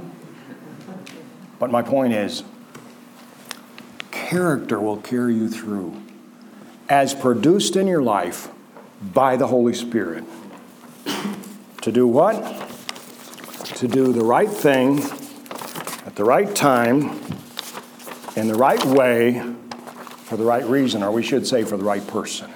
[1.60, 2.44] But my point is
[4.12, 6.02] character will carry you through
[6.88, 8.50] as produced in your life
[9.14, 10.24] by the Holy Spirit.
[11.82, 12.71] To do what?
[13.76, 15.00] To do the right thing
[16.06, 17.20] at the right time,
[18.36, 19.42] in the right way,
[20.24, 22.50] for the right reason, or we should say for the right person.